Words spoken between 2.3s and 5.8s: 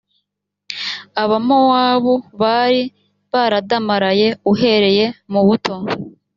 bari baradamaraye uhereye mu buto